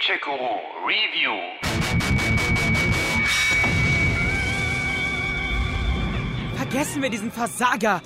Gadget-Guru 0.00 0.86
Review. 0.86 1.36
Vergessen 6.56 7.02
wir 7.02 7.10
diesen 7.10 7.30
Versager. 7.30 8.00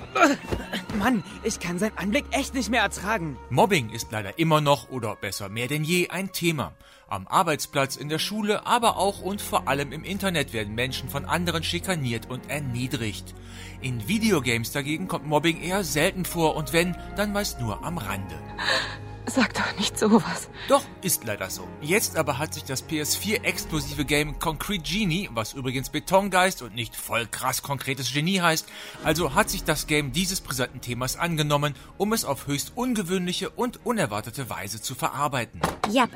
Mann, 0.99 1.23
ich 1.43 1.59
kann 1.59 1.79
seinen 1.79 1.97
Anblick 1.97 2.25
echt 2.31 2.53
nicht 2.53 2.69
mehr 2.69 2.81
ertragen. 2.81 3.37
Mobbing 3.49 3.91
ist 3.91 4.11
leider 4.11 4.37
immer 4.37 4.59
noch 4.59 4.89
oder 4.89 5.15
besser 5.15 5.47
mehr 5.47 5.67
denn 5.67 5.85
je 5.85 6.09
ein 6.09 6.33
Thema. 6.33 6.73
Am 7.07 7.27
Arbeitsplatz, 7.27 7.95
in 7.95 8.09
der 8.09 8.19
Schule, 8.19 8.65
aber 8.65 8.97
auch 8.97 9.21
und 9.21 9.41
vor 9.41 9.69
allem 9.69 9.93
im 9.93 10.03
Internet 10.03 10.51
werden 10.51 10.75
Menschen 10.75 11.07
von 11.07 11.23
anderen 11.23 11.63
schikaniert 11.63 12.29
und 12.29 12.49
erniedrigt. 12.49 13.33
In 13.79 14.05
Videogames 14.05 14.73
dagegen 14.73 15.07
kommt 15.07 15.27
Mobbing 15.27 15.61
eher 15.61 15.85
selten 15.85 16.25
vor 16.25 16.57
und 16.57 16.73
wenn, 16.73 16.97
dann 17.15 17.31
meist 17.31 17.61
nur 17.61 17.85
am 17.85 17.97
Rande. 17.97 18.35
Sag 19.27 19.53
doch 19.55 19.77
nicht 19.77 19.97
sowas. 19.97 20.49
Doch, 20.67 20.83
ist 21.01 21.23
leider 21.23 21.49
so. 21.49 21.67
Jetzt 21.81 22.15
aber 22.15 22.37
hat 22.37 22.53
sich 22.53 22.63
das 22.63 22.87
PS4-exklusive 22.87 24.05
Game 24.05 24.39
Concrete 24.39 24.83
Genie, 24.83 25.29
was 25.33 25.53
übrigens 25.53 25.89
Betongeist 25.89 26.61
und 26.61 26.75
nicht 26.75 26.95
voll 26.95 27.25
krass 27.25 27.61
konkretes 27.61 28.13
Genie 28.13 28.41
heißt, 28.41 28.67
also 29.03 29.33
hat 29.33 29.49
sich 29.49 29.63
das 29.63 29.87
Game 29.87 30.11
dieses 30.11 30.41
brisanten 30.41 30.81
Themas 30.81 31.17
angenommen, 31.17 31.75
um 31.97 32.13
es 32.13 32.23
auf 32.23 32.47
höchst 32.47 32.73
ungewöhnliche 32.75 33.49
und 33.49 33.85
unerwartete 33.85 34.49
Weise 34.49 34.81
zu 34.81 34.93
verarbeiten. 34.93 35.59
Ja, 35.89 36.07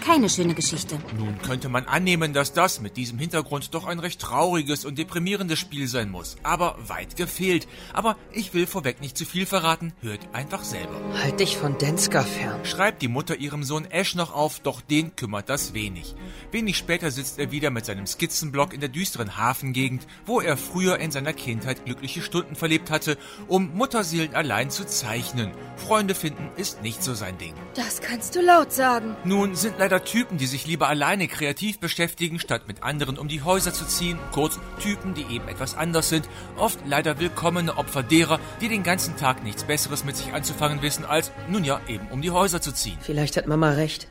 keine 0.00 0.28
schöne 0.28 0.54
Geschichte. 0.54 0.98
Nun 1.16 1.38
könnte 1.42 1.68
man 1.68 1.86
annehmen, 1.86 2.32
dass 2.32 2.52
das 2.52 2.80
mit 2.80 2.96
diesem 2.96 3.18
Hintergrund 3.18 3.74
doch 3.74 3.86
ein 3.86 3.98
recht 3.98 4.20
trauriges 4.20 4.84
und 4.84 4.98
deprimierendes 4.98 5.58
Spiel 5.58 5.86
sein 5.86 6.10
muss. 6.10 6.36
Aber 6.42 6.76
weit 6.86 7.16
gefehlt. 7.16 7.68
Aber 7.92 8.16
ich 8.32 8.54
will 8.54 8.66
vorweg 8.66 9.00
nicht 9.00 9.16
zu 9.16 9.24
viel 9.24 9.46
verraten, 9.46 9.92
hört 10.00 10.20
einfach 10.32 10.64
selber. 10.64 11.00
Halt 11.22 11.40
dich 11.40 11.56
von 11.56 11.78
Denska 11.78 12.22
fern. 12.22 12.64
Schreibt 12.64 13.02
die 13.02 13.08
Mutter 13.08 13.36
ihrem 13.36 13.64
Sohn 13.64 13.84
Ash 13.84 14.14
noch 14.14 14.34
auf, 14.34 14.60
doch 14.60 14.80
den 14.80 15.14
kümmert 15.16 15.48
das 15.48 15.74
wenig. 15.74 16.14
Wenig 16.50 16.76
später 16.76 17.10
sitzt 17.10 17.38
er 17.38 17.50
wieder 17.50 17.70
mit 17.70 17.86
seinem 17.86 18.06
Skizzenblock 18.06 18.74
in 18.74 18.80
der 18.80 18.88
düsteren 18.88 19.36
Hafengegend, 19.36 20.06
wo 20.26 20.40
er 20.40 20.56
früher 20.56 20.98
in 20.98 21.10
seiner 21.10 21.32
Kindheit 21.32 21.84
glückliche 21.84 22.22
Stunden 22.22 22.56
verlebt 22.56 22.90
hatte, 22.90 23.18
um 23.48 23.74
Mutterseelen 23.74 24.34
allein 24.34 24.70
zu 24.70 24.86
zeichnen. 24.86 25.52
Freunde 25.76 26.14
finden 26.14 26.50
ist 26.56 26.82
nicht 26.82 27.02
so 27.02 27.14
sein 27.14 27.38
Ding. 27.38 27.54
Das 27.74 28.00
kannst 28.00 28.34
du 28.36 28.40
laut 28.40 28.72
sagen. 28.72 29.16
Nun 29.24 29.54
sind 29.54 29.78
leider 29.82 30.04
Typen, 30.04 30.38
die 30.38 30.46
sich 30.46 30.64
lieber 30.64 30.88
alleine 30.88 31.26
kreativ 31.26 31.80
beschäftigen, 31.80 32.38
statt 32.38 32.68
mit 32.68 32.84
anderen 32.84 33.18
um 33.18 33.26
die 33.26 33.42
Häuser 33.42 33.72
zu 33.72 33.84
ziehen, 33.84 34.16
kurz 34.30 34.60
Typen, 34.80 35.12
die 35.12 35.24
eben 35.24 35.48
etwas 35.48 35.76
anders 35.76 36.08
sind, 36.08 36.28
oft 36.56 36.78
leider 36.86 37.18
willkommene 37.18 37.76
Opfer 37.76 38.04
derer, 38.04 38.38
die 38.60 38.68
den 38.68 38.84
ganzen 38.84 39.16
Tag 39.16 39.42
nichts 39.42 39.64
Besseres 39.64 40.04
mit 40.04 40.16
sich 40.16 40.32
anzufangen 40.32 40.82
wissen, 40.82 41.04
als, 41.04 41.32
nun 41.48 41.64
ja, 41.64 41.80
eben 41.88 42.06
um 42.12 42.22
die 42.22 42.30
Häuser 42.30 42.60
zu 42.60 42.70
ziehen. 42.70 42.96
Vielleicht 43.00 43.36
hat 43.36 43.48
Mama 43.48 43.70
recht. 43.70 44.06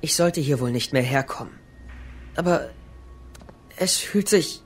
Ich 0.00 0.16
sollte 0.16 0.40
hier 0.40 0.58
wohl 0.58 0.72
nicht 0.72 0.92
mehr 0.92 1.02
herkommen. 1.02 1.54
Aber 2.34 2.68
es 3.76 3.98
fühlt 3.98 4.28
sich 4.28 4.62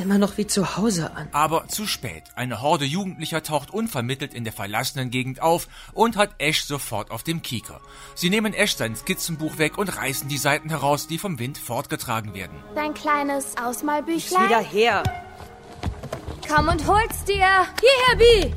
immer 0.00 0.18
noch 0.18 0.36
wie 0.38 0.46
zu 0.46 0.76
Hause 0.76 1.14
an. 1.14 1.28
Aber 1.32 1.68
zu 1.68 1.86
spät. 1.86 2.24
Eine 2.34 2.60
Horde 2.62 2.84
Jugendlicher 2.84 3.42
taucht 3.42 3.70
unvermittelt 3.70 4.34
in 4.34 4.44
der 4.44 4.52
verlassenen 4.52 5.10
Gegend 5.10 5.40
auf 5.42 5.68
und 5.92 6.16
hat 6.16 6.30
Ash 6.38 6.64
sofort 6.64 7.10
auf 7.10 7.22
dem 7.22 7.42
Kieker. 7.42 7.80
Sie 8.14 8.30
nehmen 8.30 8.52
Ash 8.54 8.76
sein 8.76 8.96
Skizzenbuch 8.96 9.58
weg 9.58 9.78
und 9.78 9.96
reißen 9.96 10.28
die 10.28 10.38
Seiten 10.38 10.70
heraus, 10.70 11.06
die 11.06 11.18
vom 11.18 11.38
Wind 11.38 11.58
fortgetragen 11.58 12.34
werden. 12.34 12.58
Dein 12.74 12.94
kleines 12.94 13.46
Ist 13.46 13.62
Ausmalbüchlein? 13.62 14.48
wieder 14.48 14.60
her. 14.60 15.02
Komm 16.48 16.68
und 16.68 16.86
hol's 16.86 17.24
dir. 17.24 17.46
Hierher, 17.80 18.16
Bi. 18.18 18.54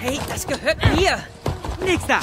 Hey, 0.00 0.20
das 0.28 0.46
gehört 0.46 0.78
mir. 0.94 1.18
Nächster. 1.84 2.20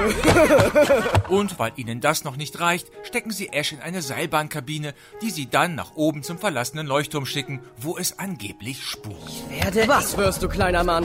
Und 1.28 1.58
weil 1.58 1.72
ihnen 1.76 2.00
das 2.00 2.24
noch 2.24 2.36
nicht 2.36 2.60
reicht, 2.60 2.88
stecken 3.02 3.30
sie 3.30 3.48
Ash 3.48 3.72
in 3.72 3.80
eine 3.80 4.02
Seilbahnkabine, 4.02 4.94
die 5.22 5.30
sie 5.30 5.48
dann 5.48 5.74
nach 5.74 5.94
oben 5.94 6.22
zum 6.22 6.38
verlassenen 6.38 6.86
Leuchtturm 6.86 7.26
schicken, 7.26 7.60
wo 7.76 7.96
es 7.96 8.18
angeblich 8.18 8.84
spukt. 8.84 9.50
Werde 9.50 9.88
Was 9.88 10.16
wirst 10.16 10.42
du, 10.42 10.48
kleiner 10.48 10.84
Mann? 10.84 11.04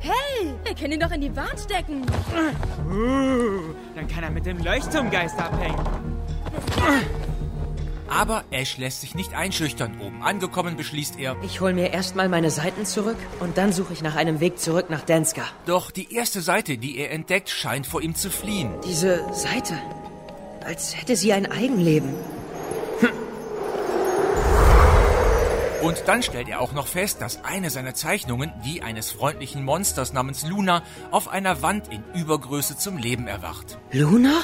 Hey, 0.00 0.54
wir 0.64 0.74
können 0.74 0.92
ihn 0.92 1.00
doch 1.00 1.10
in 1.10 1.20
die 1.20 1.34
Wand 1.34 1.58
stecken. 1.58 2.02
Uh, 2.88 3.74
dann 3.94 4.06
kann 4.06 4.22
er 4.22 4.30
mit 4.30 4.46
dem 4.46 4.62
Leuchtturmgeist 4.62 5.38
abhängen. 5.38 5.84
Aber 8.08 8.44
Ash 8.50 8.78
lässt 8.78 9.00
sich 9.00 9.14
nicht 9.14 9.34
einschüchtern. 9.34 10.00
Oben 10.00 10.22
angekommen 10.22 10.76
beschließt 10.76 11.18
er, 11.18 11.36
Ich 11.42 11.60
hol 11.60 11.72
mir 11.72 11.92
erstmal 11.92 12.28
meine 12.28 12.50
Seiten 12.50 12.86
zurück 12.86 13.16
und 13.40 13.58
dann 13.58 13.72
suche 13.72 13.92
ich 13.92 14.02
nach 14.02 14.16
einem 14.16 14.40
Weg 14.40 14.58
zurück 14.58 14.90
nach 14.90 15.02
Denska. 15.02 15.42
doch 15.66 15.90
die 15.90 16.14
erste 16.14 16.40
Seite, 16.40 16.78
die 16.78 16.98
er 16.98 17.10
entdeckt, 17.10 17.50
scheint 17.50 17.86
vor 17.86 18.02
ihm 18.02 18.14
zu 18.14 18.30
fliehen. 18.30 18.70
Diese 18.84 19.24
Seite, 19.32 19.74
als 20.64 20.96
hätte 20.96 21.16
sie 21.16 21.32
ein 21.32 21.50
Eigenleben. 21.50 22.14
Und 25.82 26.02
dann 26.06 26.22
stellt 26.22 26.48
er 26.48 26.60
auch 26.60 26.72
noch 26.72 26.88
fest, 26.88 27.20
dass 27.20 27.44
eine 27.44 27.70
seiner 27.70 27.94
Zeichnungen, 27.94 28.52
die 28.64 28.82
eines 28.82 29.12
freundlichen 29.12 29.64
Monsters 29.64 30.12
namens 30.12 30.44
Luna, 30.44 30.82
auf 31.12 31.28
einer 31.28 31.62
Wand 31.62 31.92
in 31.92 32.02
Übergröße 32.14 32.76
zum 32.76 32.96
Leben 32.96 33.28
erwacht. 33.28 33.78
Luna? 33.92 34.42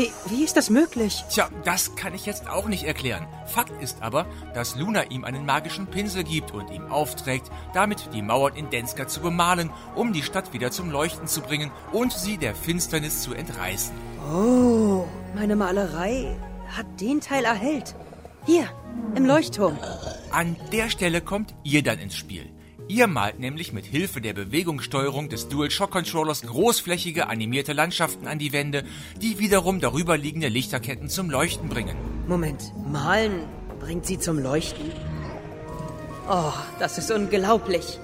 Wie, 0.00 0.10
wie 0.30 0.44
ist 0.44 0.56
das 0.56 0.70
möglich? 0.70 1.26
Tja, 1.28 1.50
das 1.62 1.94
kann 1.94 2.14
ich 2.14 2.24
jetzt 2.24 2.48
auch 2.48 2.68
nicht 2.68 2.84
erklären. 2.84 3.26
Fakt 3.44 3.82
ist 3.82 4.00
aber, 4.00 4.24
dass 4.54 4.74
Luna 4.74 5.02
ihm 5.10 5.24
einen 5.24 5.44
magischen 5.44 5.88
Pinsel 5.88 6.24
gibt 6.24 6.52
und 6.52 6.70
ihm 6.70 6.86
aufträgt, 6.86 7.50
damit 7.74 8.08
die 8.14 8.22
Mauern 8.22 8.56
in 8.56 8.70
Denska 8.70 9.08
zu 9.08 9.20
bemalen, 9.20 9.68
um 9.94 10.14
die 10.14 10.22
Stadt 10.22 10.54
wieder 10.54 10.70
zum 10.70 10.90
Leuchten 10.90 11.26
zu 11.26 11.42
bringen 11.42 11.70
und 11.92 12.12
sie 12.12 12.38
der 12.38 12.54
Finsternis 12.54 13.20
zu 13.20 13.34
entreißen. 13.34 13.94
Oh, 14.32 15.04
meine 15.34 15.54
Malerei 15.54 16.34
hat 16.74 16.86
den 16.98 17.20
Teil 17.20 17.44
erhellt. 17.44 17.94
Hier, 18.46 18.70
im 19.14 19.26
Leuchtturm. 19.26 19.78
An 20.30 20.56
der 20.72 20.88
Stelle 20.88 21.20
kommt 21.20 21.54
ihr 21.62 21.82
dann 21.82 21.98
ins 21.98 22.16
Spiel. 22.16 22.48
Ihr 22.90 23.06
malt 23.06 23.38
nämlich 23.38 23.72
mit 23.72 23.86
Hilfe 23.86 24.20
der 24.20 24.32
Bewegungssteuerung 24.32 25.28
des 25.28 25.48
DualShock-Controllers 25.48 26.42
großflächige 26.42 27.28
animierte 27.28 27.72
Landschaften 27.72 28.26
an 28.26 28.40
die 28.40 28.52
Wände, 28.52 28.82
die 29.22 29.38
wiederum 29.38 29.78
darüber 29.78 30.18
liegende 30.18 30.48
Lichterketten 30.48 31.08
zum 31.08 31.30
Leuchten 31.30 31.68
bringen. 31.68 31.96
Moment, 32.26 32.72
malen 32.84 33.44
bringt 33.78 34.06
sie 34.06 34.18
zum 34.18 34.40
Leuchten? 34.40 34.90
Oh, 36.28 36.52
das 36.80 36.98
ist 36.98 37.12
unglaublich. 37.12 38.00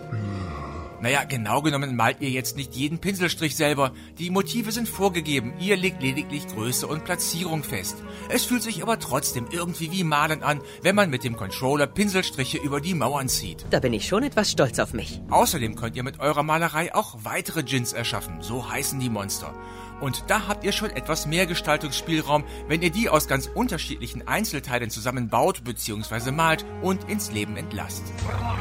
Naja, 1.01 1.25
genau 1.25 1.63
genommen 1.63 1.95
malt 1.95 2.21
ihr 2.21 2.31
jetzt 2.31 2.57
nicht 2.57 2.75
jeden 2.75 2.99
Pinselstrich 2.99 3.55
selber. 3.55 3.93
Die 4.19 4.31
Motive 4.31 4.73
sind 4.73 4.89
vorgegeben, 4.89 5.53
ihr 5.61 5.77
legt 5.77 6.03
lediglich 6.03 6.47
Größe 6.49 6.87
und 6.87 7.05
Platzierung 7.05 7.63
fest. 7.63 7.97
Es 8.29 8.45
fühlt 8.45 8.63
sich 8.63 8.83
aber 8.83 8.99
trotzdem 8.99 9.47
irgendwie 9.51 9.93
wie 9.93 10.05
Malen 10.05 10.43
an, 10.43 10.61
wenn 10.83 10.95
man 10.95 11.11
mit 11.11 11.25
dem 11.25 11.37
Controller 11.37 11.87
Pinselstriche 11.87 12.59
über 12.59 12.81
die 12.81 12.95
Mauern 12.95 13.29
zieht. 13.29 13.67
Da 13.71 13.81
bin 13.81 13.93
ich 13.93 14.07
schon 14.07 14.23
etwas 14.23 14.51
stolz 14.51 14.79
auf 14.79 14.95
mich. 14.95 15.21
Außerdem 15.31 15.77
könnt 15.77 15.97
ihr 15.97 16.03
mit 16.03 16.21
eurer 16.21 16.43
Malerei 16.43 16.95
auch 16.95 17.17
weitere 17.23 17.63
Djinns 17.63 17.93
erschaffen, 17.93 18.41
so 18.41 18.71
heißen 18.71 18.99
die 18.99 19.11
Monster. 19.11 19.55
Und 20.01 20.25
da 20.29 20.47
habt 20.49 20.65
ihr 20.65 20.73
schon 20.73 20.91
etwas 20.91 21.27
mehr 21.27 21.47
Gestaltungsspielraum, 21.47 22.45
wenn 22.69 22.83
ihr 22.83 22.91
die 22.91 23.09
aus 23.09 23.29
ganz 23.29 23.47
unterschiedlichen 23.47 24.29
Einzelteilen 24.29 24.91
zusammenbaut 24.91 25.65
bzw. 25.65 26.31
malt 26.33 26.67
und 26.83 27.09
ins 27.09 27.33
Leben 27.33 27.57
entlasst. 27.57 28.05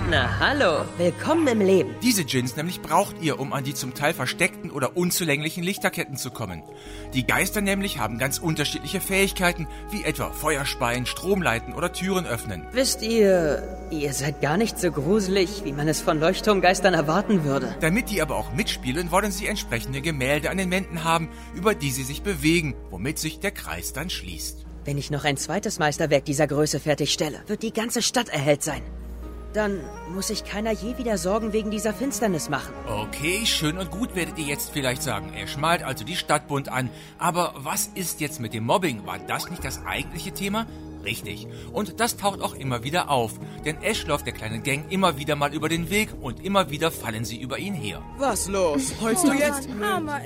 Na 0.10 0.40
hallo, 0.40 0.86
willkommen 0.98 1.48
im 1.48 1.60
Leben. 1.60 1.96
Diese 2.02 2.24
Djinns 2.24 2.56
nämlich 2.56 2.82
braucht 2.82 3.22
ihr, 3.22 3.40
um 3.40 3.52
an 3.52 3.64
die 3.64 3.74
zum 3.74 3.94
Teil 3.94 4.14
versteckten 4.14 4.72
oder 4.72 4.96
unzulänglichen 4.96 5.64
Lichterketten 5.64 6.16
zu 6.16 6.32
kommen. 6.32 6.64
Die 7.14 7.28
Geister 7.28 7.62
nämlich 7.62 8.00
haben 8.00 8.18
ganz 8.18 8.38
unterschiedliche 8.38 9.02
Fähigkeiten, 9.02 9.68
wie 9.92 10.04
etwa 10.04 10.32
Feuerspeien, 10.32 11.06
Stromleiten 11.06 11.74
oder 11.74 11.92
Türen 11.92 12.26
öffnen. 12.26 12.66
Wisst 12.72 13.02
ihr, 13.02 13.78
ihr 13.92 14.14
seid 14.14 14.42
gar 14.42 14.58
nicht 14.58 14.80
so 14.80 14.92
gruselig, 14.92 15.64
wie 15.66 15.74
man 15.74 15.88
es 15.88 16.02
von 16.02 16.20
Leuchtturmgeistern 16.20 16.94
erwarten 16.94 17.44
würde. 17.44 17.76
Damit 17.82 18.10
die 18.10 18.22
aber 18.22 18.36
auch 18.36 18.54
mitspielen, 18.54 19.12
wollen 19.12 19.32
sie 19.32 19.48
entsprechende 19.48 20.02
Gemälde 20.02 20.50
an 20.50 20.58
den 20.58 20.72
Wänden 20.72 21.04
haben, 21.04 21.25
über 21.56 21.76
die 21.76 21.92
sie 21.92 22.04
sich 22.04 22.22
bewegen, 22.22 22.76
womit 22.90 23.20
sich 23.20 23.40
der 23.40 23.52
Kreis 23.52 23.94
dann 23.94 24.10
schließt. 24.10 24.66
Wenn 24.86 24.98
ich 24.98 25.10
noch 25.10 25.24
ein 25.24 25.38
zweites 25.38 25.80
Meisterwerk 25.80 26.26
dieser 26.26 26.48
Größe 26.48 26.80
fertigstelle, 26.80 27.40
wird 27.48 27.64
die 27.64 27.74
ganze 27.74 28.02
Stadt 28.02 28.30
erhellt 28.30 28.64
sein. 28.64 28.84
Dann 29.56 29.80
muss 30.14 30.28
sich 30.28 30.44
keiner 30.44 30.72
je 30.72 30.98
wieder 30.98 31.18
Sorgen 31.18 31.54
wegen 31.54 31.72
dieser 31.72 31.94
Finsternis 31.94 32.50
machen. 32.50 32.74
Okay, 32.88 33.46
schön 33.46 33.78
und 33.78 33.90
gut 33.90 34.14
werdet 34.14 34.38
ihr 34.38 34.46
jetzt 34.46 34.72
vielleicht 34.72 35.02
sagen. 35.02 35.32
Er 35.34 35.48
schmalt 35.48 35.82
also 35.82 36.04
die 36.04 36.18
Stadt 36.18 36.50
bunt 36.50 36.68
an. 36.68 36.90
Aber 37.18 37.54
was 37.56 37.88
ist 37.96 38.20
jetzt 38.20 38.42
mit 38.42 38.54
dem 38.54 38.66
Mobbing? 38.66 39.06
War 39.06 39.18
das 39.18 39.50
nicht 39.50 39.64
das 39.64 39.86
eigentliche 39.86 40.34
Thema? 40.34 40.68
Richtig. 41.06 41.48
Und 41.72 42.00
das 42.00 42.18
taucht 42.18 42.42
auch 42.42 42.56
immer 42.56 42.84
wieder 42.84 43.10
auf. 43.10 43.40
Denn 43.64 43.82
Ash 43.82 44.06
läuft 44.06 44.26
der 44.26 44.34
kleinen 44.34 44.64
Gang 44.64 44.92
immer 44.92 45.18
wieder 45.18 45.36
mal 45.36 45.54
über 45.54 45.70
den 45.70 45.90
Weg 45.90 46.10
und 46.20 46.44
immer 46.44 46.72
wieder 46.72 46.92
fallen 46.92 47.26
sie 47.26 47.40
über 47.40 47.60
ihn 47.60 47.74
her. 47.74 48.02
Was 48.18 48.48
los? 48.48 48.94
Heulst 49.02 49.28
du 49.28 49.34
jetzt? 49.34 49.70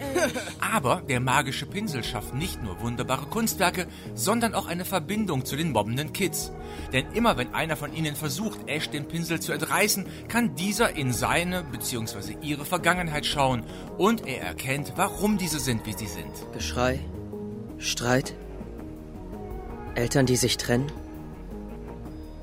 Aber 0.59 1.01
der 1.07 1.19
magische 1.19 1.65
Pinsel 1.65 2.03
schafft 2.03 2.33
nicht 2.33 2.63
nur 2.63 2.81
wunderbare 2.81 3.25
Kunstwerke, 3.25 3.87
sondern 4.15 4.53
auch 4.53 4.67
eine 4.67 4.85
Verbindung 4.85 5.45
zu 5.45 5.55
den 5.55 5.71
mobbenden 5.71 6.13
Kids. 6.13 6.51
Denn 6.93 7.11
immer 7.13 7.37
wenn 7.37 7.53
einer 7.53 7.75
von 7.75 7.93
ihnen 7.93 8.15
versucht, 8.15 8.59
Ash 8.67 8.89
den 8.89 9.07
Pinsel 9.07 9.39
zu 9.39 9.51
entreißen, 9.51 10.05
kann 10.27 10.55
dieser 10.55 10.95
in 10.95 11.13
seine 11.13 11.63
bzw. 11.63 12.35
ihre 12.41 12.65
Vergangenheit 12.65 13.25
schauen 13.25 13.63
und 13.97 14.27
er 14.27 14.41
erkennt, 14.41 14.93
warum 14.95 15.37
diese 15.37 15.59
sind, 15.59 15.85
wie 15.85 15.93
sie 15.93 16.07
sind. 16.07 16.31
Geschrei, 16.53 16.99
Streit, 17.77 18.35
Eltern, 19.99 20.25
die 20.25 20.37
sich 20.37 20.57
trennen, 20.57 20.91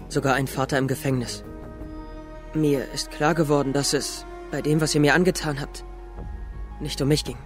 sogar 0.08 0.34
ein 0.34 0.46
Vater 0.46 0.76
im 0.78 0.88
Gefängnis. 0.88 1.42
Mir 2.54 2.86
ist 2.92 3.10
klar 3.10 3.34
geworden, 3.34 3.72
dass 3.72 3.94
es 3.94 4.26
bei 4.50 4.60
dem, 4.62 4.80
was 4.80 4.94
ihr 4.94 5.00
mir 5.00 5.14
angetan 5.14 5.60
habt, 5.60 5.84
nicht 6.80 7.00
um 7.00 7.08
mich 7.08 7.24
ging. 7.24 7.38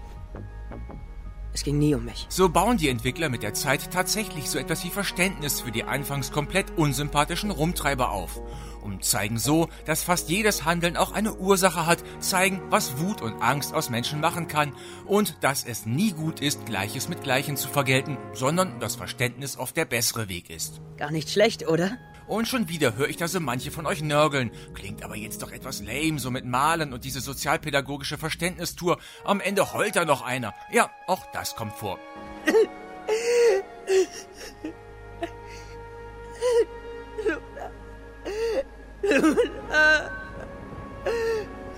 Es 1.53 1.65
ging 1.65 1.79
nie 1.79 1.95
um 1.95 2.05
mich. 2.05 2.27
So 2.29 2.49
bauen 2.49 2.77
die 2.77 2.89
Entwickler 2.89 3.29
mit 3.29 3.43
der 3.43 3.55
Zeit 3.55 3.91
tatsächlich 3.93 4.49
so 4.49 4.59
etwas 4.59 4.85
wie 4.85 4.91
Verständnis 4.91 5.61
für 5.61 5.73
die 5.73 5.85
anfangs 5.85 6.31
komplett 6.31 6.67
unsympathischen 6.77 7.51
Rumtreiber 7.51 8.11
auf. 8.11 8.41
Und 8.83 9.05
zeigen 9.05 9.39
so, 9.39 9.69
dass 9.85 10.03
fast 10.03 10.31
jedes 10.31 10.65
Handeln 10.65 10.97
auch 10.97 11.13
eine 11.13 11.35
Ursache 11.35 11.87
hat, 11.87 12.03
zeigen, 12.19 12.63
was 12.71 12.99
Wut 12.99 13.21
und 13.21 13.43
Angst 13.43 13.75
aus 13.75 13.91
Menschen 13.91 14.21
machen 14.21 14.49
kann 14.49 14.73
und 15.07 15.37
dass 15.43 15.65
es 15.65 15.85
nie 15.87 16.13
gut 16.13 16.41
ist, 16.41 16.65
Gleiches 16.67 17.09
mit 17.09 17.23
Gleichen 17.23 17.57
zu 17.57 17.69
vergelten, 17.69 18.17
sondern 18.33 18.81
das 18.81 18.97
Verständnis 18.97 19.59
oft 19.59 19.77
der 19.77 19.85
bessere 19.85 20.29
Weg 20.29 20.49
ist. 20.49 20.81
Gar 20.97 21.11
nicht 21.11 21.31
schlecht, 21.31 21.69
oder? 21.69 21.99
Und 22.31 22.47
schon 22.47 22.69
wieder 22.69 22.95
höre 22.95 23.09
ich 23.09 23.17
da 23.17 23.27
so 23.27 23.41
manche 23.41 23.73
von 23.73 23.87
euch 23.87 24.03
nörgeln. 24.03 24.53
Klingt 24.73 25.03
aber 25.03 25.17
jetzt 25.17 25.43
doch 25.43 25.51
etwas 25.51 25.83
lame, 25.83 26.21
so 26.21 26.31
mit 26.31 26.45
Malen 26.45 26.93
und 26.93 27.05
diese 27.05 27.21
sozialpädagogische 27.21 28.19
Verständnistour. 28.19 28.99
Am 29.25 29.41
Ende 29.41 29.73
heult 29.73 29.97
da 29.97 30.05
noch 30.05 30.23
einer. 30.23 30.55
Ja, 30.71 30.93
auch 31.09 31.27
das 31.33 31.57
kommt 31.57 31.73
vor. 31.73 31.99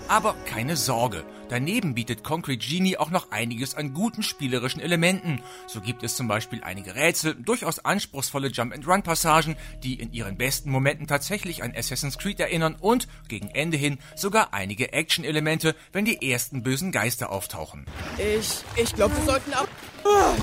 Aber 0.09 0.35
keine 0.45 0.77
Sorge, 0.77 1.25
daneben 1.53 1.95
bietet 1.95 2.25
Concrete 2.25 2.67
Genie 2.67 2.97
auch 2.97 3.11
noch 3.11 3.31
einiges 3.31 3.75
an 3.75 3.93
guten 3.93 4.23
spielerischen 4.23 4.81
Elementen. 4.81 5.43
So 5.67 5.81
gibt 5.81 6.03
es 6.03 6.17
zum 6.17 6.27
Beispiel 6.27 6.65
einige 6.65 6.95
Rätsel, 6.95 7.35
durchaus 7.35 7.79
anspruchsvolle 7.79 8.49
Jump-and-Run-Passagen, 8.49 9.57
die 9.83 9.95
in 9.95 10.13
ihren 10.13 10.39
besten 10.39 10.71
Momenten 10.71 11.07
tatsächlich 11.07 11.63
an 11.63 11.75
Assassin's 11.77 12.17
Creed 12.17 12.41
erinnern 12.41 12.77
und 12.81 13.07
gegen 13.29 13.49
Ende 13.51 13.77
hin 13.77 13.99
sogar 14.17 14.55
einige 14.55 14.93
Action-Elemente, 14.95 15.77
wenn 15.93 16.07
die 16.07 16.31
ersten 16.31 16.63
bösen 16.63 16.91
Geister 16.91 17.31
auftauchen. 17.31 17.85
Ich, 18.17 18.63
ich 18.77 18.95
glaube, 18.95 19.15
wir 19.17 19.25
sollten 19.25 19.53
ab... 19.53 19.69
Ah, 20.05 20.35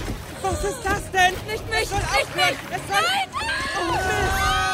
was 0.44 0.64
ist 0.64 0.82
das 0.84 1.12
denn? 1.12 1.34
Nicht 1.48 1.70
mich! 1.70 1.90
Nicht 1.90 2.36
mich! 2.36 2.56
Es 2.70 2.88
soll... 2.88 3.02
Nein! 3.02 3.30
Oh, 3.80 3.94
Mist! 3.94 4.69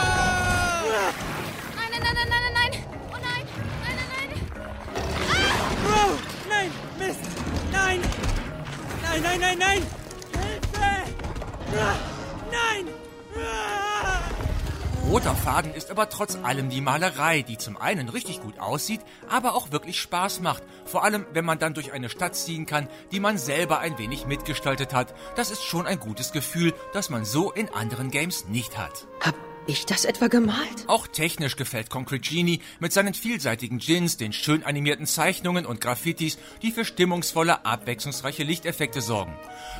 Faden 15.46 15.76
ist 15.76 15.92
aber 15.92 16.10
trotz 16.10 16.38
allem 16.38 16.72
die 16.72 16.82
Malerei, 16.82 17.44
die 17.44 17.60
zum 17.60 17.78
einen 17.78 18.10
richtig 18.10 18.42
gut 18.42 18.58
aussieht, 18.58 19.02
aber 19.30 19.54
auch 19.54 19.72
wirklich 19.72 20.02
Spaß 20.02 20.40
macht. 20.40 20.64
Vor 20.86 21.04
allem, 21.04 21.28
wenn 21.34 21.46
man 21.46 21.60
dann 21.60 21.76
durch 21.76 21.94
eine 21.94 22.10
Stadt 22.10 22.36
ziehen 22.36 22.66
kann, 22.66 22.90
die 23.12 23.20
man 23.20 23.38
selber 23.38 23.78
ein 23.78 24.00
wenig 24.00 24.26
mitgestaltet 24.26 24.92
hat. 24.92 25.14
Das 25.36 25.52
ist 25.52 25.64
schon 25.64 25.86
ein 25.86 26.00
gutes 26.00 26.32
Gefühl, 26.32 26.74
das 26.94 27.12
man 27.12 27.26
so 27.26 27.52
in 27.52 27.70
anderen 27.70 28.10
Games 28.10 28.48
nicht 28.48 28.76
hat. 28.80 29.06
Hab 29.22 29.36
ich 29.68 29.86
das 29.86 30.06
etwa 30.06 30.28
gemalt? 30.28 30.86
Auch 30.88 31.08
technisch 31.08 31.56
gefällt 31.56 31.90
Concrete 31.90 32.30
Genie 32.30 32.62
mit 32.80 32.94
seinen 32.94 33.14
vielseitigen 33.14 33.80
Gins, 33.80 34.18
den 34.18 34.34
schön 34.34 34.64
animierten 34.64 35.06
Zeichnungen 35.06 35.66
und 35.66 35.82
Graffitis, 35.82 36.38
die 36.62 36.72
für 36.72 36.86
stimmungsvolle, 36.86 37.66
abwechslungsreiche 37.66 38.44
Lichteffekte 38.44 39.02
sorgen. 39.02 39.38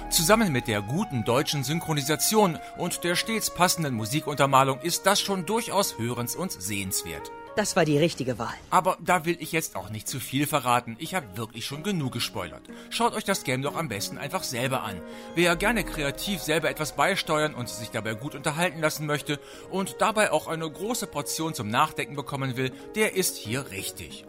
Zusammen 0.10 0.52
mit 0.52 0.68
der 0.68 0.82
guten 0.82 1.24
deutschen 1.24 1.64
Synchronisation 1.64 2.58
und 2.78 3.04
der 3.04 3.16
stets 3.16 3.54
passenden 3.54 3.94
Musikuntermalung 3.96 4.80
ist 4.82 5.06
das 5.06 5.22
schon 5.22 5.46
durchaus 5.46 5.98
hörens- 5.98 6.36
und 6.36 6.52
sehenswert. 6.52 7.32
Das 7.56 7.78
war 7.78 7.86
die 7.86 7.98
richtige 7.98 8.38
Wahl. 8.38 8.54
Aber 8.70 8.98
da 9.00 9.24
will 9.26 9.38
ich 9.40 9.54
jetzt 9.54 9.78
auch 9.78 9.90
nicht 9.90 10.10
zu 10.10 10.20
viel 10.20 10.46
verraten. 10.46 10.98
Ich 11.00 11.16
habe 11.16 11.38
wirklich 11.38 11.66
schon 11.66 11.84
genug 11.84 12.12
gespoilert. 12.12 12.64
Schaut 12.90 13.14
euch 13.14 13.24
das 13.24 13.44
Game 13.44 13.62
doch 13.62 13.76
am 13.76 13.88
besten 13.88 14.18
einfach 14.18 14.44
selber 14.44 14.84
an. 14.84 15.00
Wer 15.36 15.56
gerne 15.56 15.86
kreativ 15.86 16.42
selber 16.42 16.70
etwas 16.70 16.96
beisteuern 16.96 17.56
und 17.56 17.70
sich 17.70 17.92
dabei 17.92 18.14
gut 18.14 18.36
unterhalten 18.36 18.82
lassen 18.82 19.06
möchte 19.06 19.40
und 19.72 19.98
dabei 20.00 20.32
auch 20.32 20.48
eine 20.48 20.70
große 20.70 21.08
Portion 21.08 21.54
zum 21.54 21.70
Nachdenken 21.70 22.16
bekommen 22.16 22.58
will, 22.58 22.72
der 22.96 23.16
ist 23.16 23.38
hier 23.38 23.72
richtig. 23.72 24.26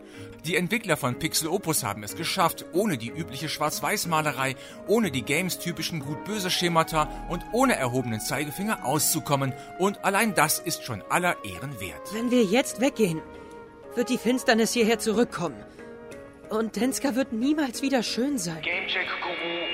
Die 0.46 0.54
Entwickler 0.54 0.96
von 0.96 1.18
Pixel 1.18 1.48
Opus 1.48 1.82
haben 1.82 2.04
es 2.04 2.14
geschafft, 2.14 2.66
ohne 2.72 2.98
die 2.98 3.08
übliche 3.08 3.48
Schwarz-Weiß-Malerei, 3.48 4.54
ohne 4.86 5.10
die 5.10 5.22
Games-typischen 5.22 5.98
gut-böse 5.98 6.50
Schemata 6.50 7.08
und 7.28 7.44
ohne 7.50 7.74
erhobenen 7.74 8.20
Zeigefinger 8.20 8.84
auszukommen. 8.84 9.52
Und 9.80 10.04
allein 10.04 10.36
das 10.36 10.60
ist 10.60 10.84
schon 10.84 11.02
aller 11.10 11.36
Ehren 11.44 11.80
wert. 11.80 12.00
Wenn 12.12 12.30
wir 12.30 12.44
jetzt 12.44 12.80
weggehen, 12.80 13.15
wird 13.94 14.08
die 14.08 14.18
Finsternis 14.18 14.72
hierher 14.72 14.98
zurückkommen. 14.98 15.62
Und 16.50 16.76
Denska 16.76 17.14
wird 17.14 17.32
niemals 17.32 17.82
wieder 17.82 18.02
schön 18.02 18.38
sein. 18.38 18.62
Gamecheck 18.62 19.08
Guru 19.20 19.65